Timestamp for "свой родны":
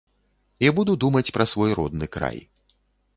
1.51-2.05